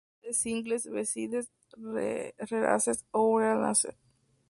Cd 0.19 0.33
singles, 0.41 0.83
B-sides, 0.93 1.45
rarezas 2.49 2.99
o 3.19 3.19
Unreleased 3.35 3.95